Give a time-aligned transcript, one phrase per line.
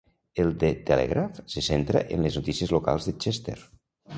[0.43, 3.59] El The Telegraph se centra en les notícies locals de Chester.